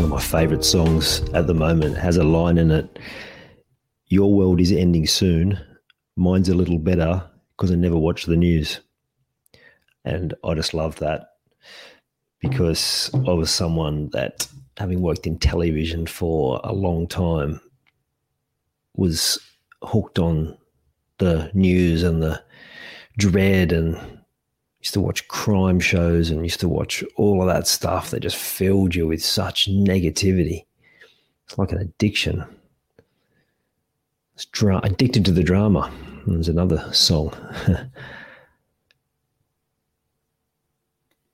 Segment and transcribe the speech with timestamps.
[0.00, 2.98] One of my favourite songs at the moment has a line in it
[4.06, 5.60] Your world is ending soon.
[6.16, 8.80] Mine's a little better because I never watch the news.
[10.06, 11.32] And I just love that
[12.38, 17.60] because I was someone that, having worked in television for a long time,
[18.96, 19.38] was
[19.82, 20.56] hooked on
[21.18, 22.42] the news and the
[23.18, 24.19] dread and
[24.80, 28.36] used to watch crime shows and used to watch all of that stuff that just
[28.36, 30.64] filled you with such negativity.
[31.46, 32.44] It's like an addiction.
[34.34, 35.92] It's dra- addicted to the drama.
[36.26, 37.34] There's another song.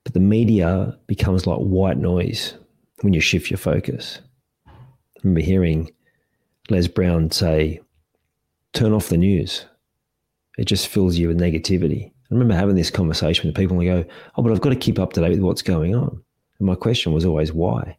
[0.05, 2.55] but the media becomes like white noise
[3.03, 4.21] when you shift your focus.
[4.67, 4.73] I
[5.23, 5.91] remember hearing
[6.69, 7.81] Les Brown say,
[8.73, 9.67] turn off the news.
[10.59, 12.11] It just fills you with negativity.
[12.31, 14.77] I remember having this conversation with people and they go, Oh, but I've got to
[14.77, 16.23] keep up to date with what's going on.
[16.59, 17.97] And my question was always, why?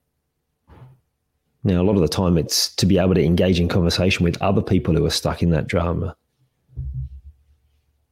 [1.64, 4.42] Now, a lot of the time it's to be able to engage in conversation with
[4.42, 6.16] other people who are stuck in that drama.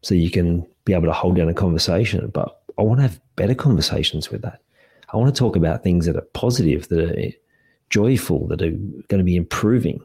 [0.02, 2.30] So you can be able to hold down a conversation.
[2.34, 4.62] But I want to have better conversations with that.
[5.14, 7.32] I want to talk about things that are positive, that are
[7.90, 10.02] joyful, that are going to be improving.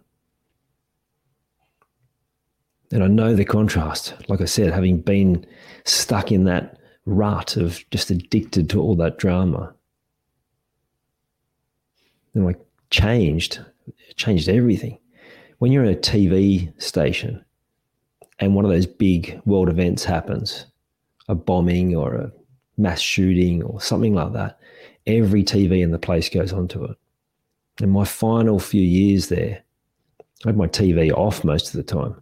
[2.92, 4.14] And I know the contrast.
[4.28, 5.46] Like I said, having been
[5.84, 9.72] stuck in that rut of just addicted to all that drama.
[12.34, 12.54] And I
[12.90, 13.60] changed,
[14.16, 14.98] changed everything.
[15.58, 17.44] When you're in a TV station
[18.38, 20.66] and one of those big world events happens,
[21.28, 22.32] a bombing or a
[22.76, 24.58] mass shooting or something like that,
[25.06, 26.96] every TV in the place goes onto it.
[27.80, 29.62] In my final few years there,
[30.44, 32.20] I had my TV off most of the time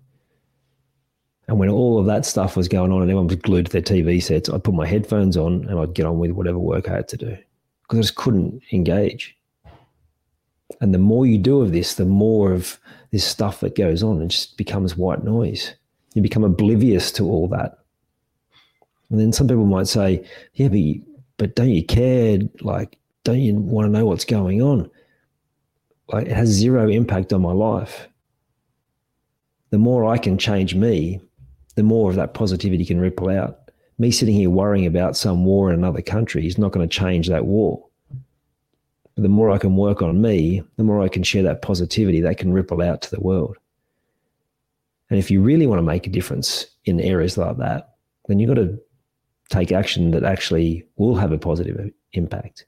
[1.49, 3.83] and when all of that stuff was going on and everyone was glued to their
[3.83, 6.97] TV sets, I'd put my headphones on and I'd get on with whatever work I
[6.97, 7.37] had to do
[7.83, 9.35] because I just couldn't engage.
[10.83, 12.79] And the more you do of this, the more of
[13.13, 15.75] this stuff that goes on, it just becomes white noise.
[16.13, 17.79] You become oblivious to all that.
[19.11, 20.79] And then some people might say, yeah, but,
[21.39, 22.41] but don't you care?
[22.61, 24.91] Like, don't you want to know what's going on?
[26.13, 28.07] Like, it has zero impact on my life.
[29.71, 31.23] The more I can change me,
[31.79, 33.71] the more of that positivity can ripple out.
[33.99, 37.29] Me sitting here worrying about some war in another country is not going to change
[37.29, 37.87] that war.
[39.15, 42.21] But the more I can work on me, the more I can share that positivity
[42.23, 43.59] that can ripple out to the world.
[45.09, 47.95] And if you really want to make a difference in areas like that,
[48.27, 48.77] then you've got to
[49.49, 52.67] take action that actually will have a positive impact.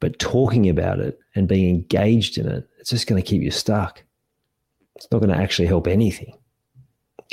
[0.00, 3.52] But talking about it and being engaged in it, it's just going to keep you
[3.52, 4.02] stuck.
[4.96, 6.36] It's not going to actually help anything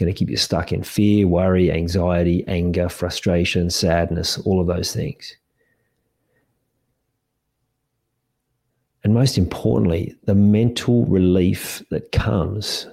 [0.01, 4.91] going to keep you stuck in fear, worry, anxiety, anger, frustration, sadness, all of those
[4.91, 5.35] things.
[9.03, 12.87] And most importantly, the mental relief that comes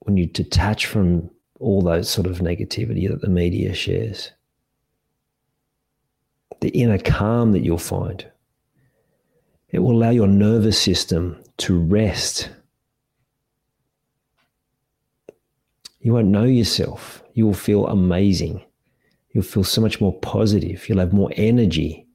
[0.00, 4.30] when you detach from all those sort of negativity that the media shares.
[6.60, 8.26] The inner calm that you'll find.
[9.70, 12.50] It will allow your nervous system to rest
[16.04, 17.24] You won't know yourself.
[17.32, 18.62] You will feel amazing.
[19.30, 20.86] You'll feel so much more positive.
[20.86, 22.06] You'll have more energy.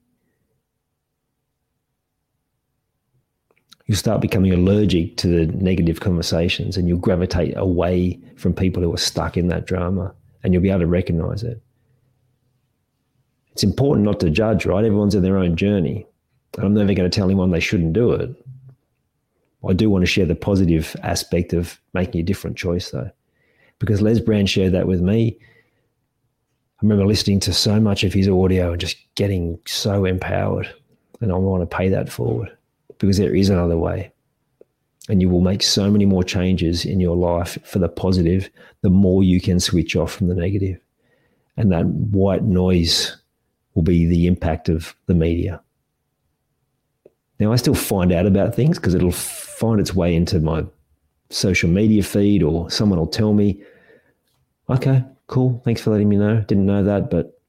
[3.88, 8.94] You'll start becoming allergic to the negative conversations and you'll gravitate away from people who
[8.94, 10.13] are stuck in that drama
[10.44, 11.59] and you'll be able to recognize it.
[13.53, 14.85] It's important not to judge, right?
[14.85, 16.06] Everyone's in their own journey.
[16.57, 18.30] And I'm never going to tell anyone they shouldn't do it.
[19.68, 23.09] I do want to share the positive aspect of making a different choice, though
[23.80, 25.38] because Les Brown shared that with me.
[25.40, 30.74] I remember listening to so much of his audio and just getting so empowered.
[31.22, 32.56] And I want to pay that forward
[33.00, 34.12] because there is another way.
[35.10, 38.50] And you will make so many more changes in your life for the positive,
[38.81, 40.80] the more you can switch off from the negative.
[41.58, 43.18] And that white noise
[43.74, 45.62] will be the impact of the media.
[47.40, 50.66] Now, I still find out about things because it'll find its way into my
[51.30, 53.62] social media feed or someone will tell me,
[54.70, 56.42] okay, cool, thanks for letting me know.
[56.42, 57.40] Didn't know that, but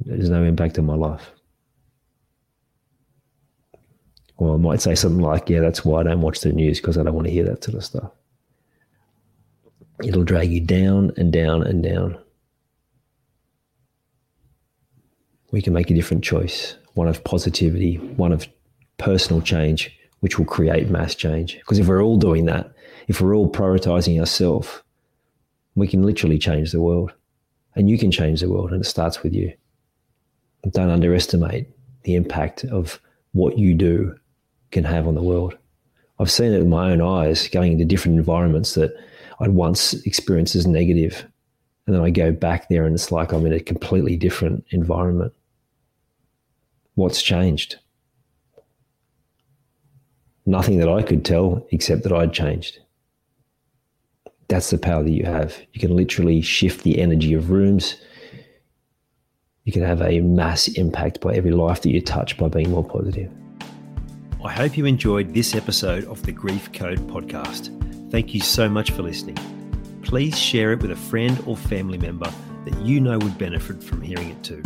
[0.00, 1.30] there's no impact on my life.
[4.36, 6.98] Or I might say something like, yeah, that's why I don't watch the news because
[6.98, 8.10] I don't want to hear that sort of stuff.
[10.02, 12.18] It'll drag you down and down and down.
[15.52, 18.46] We can make a different choice one of positivity, one of
[18.98, 21.58] personal change, which will create mass change.
[21.58, 22.72] Because if we're all doing that,
[23.08, 24.82] if we're all prioritizing ourselves,
[25.74, 27.12] we can literally change the world.
[27.74, 29.52] And you can change the world, and it starts with you.
[30.70, 31.66] Don't underestimate
[32.04, 33.00] the impact of
[33.32, 34.14] what you do
[34.70, 35.56] can have on the world.
[36.20, 38.94] I've seen it with my own eyes going into different environments that
[39.40, 41.26] I'd once experienced as negative,
[41.86, 45.32] And then I go back there and it's like I'm in a completely different environment.
[46.94, 47.76] What's changed?
[50.44, 52.78] Nothing that I could tell except that I'd changed.
[54.48, 55.56] That's the power that you have.
[55.72, 57.96] You can literally shift the energy of rooms.
[59.64, 62.84] You can have a mass impact by every life that you touch by being more
[62.84, 63.30] positive.
[64.44, 67.70] I hope you enjoyed this episode of the Grief Code podcast.
[68.10, 69.38] Thank you so much for listening.
[70.02, 72.30] Please share it with a friend or family member
[72.64, 74.62] that you know would benefit from hearing it too.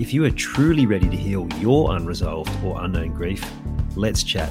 [0.00, 3.44] If you are truly ready to heal your unresolved or unknown grief,
[3.94, 4.50] let's chat.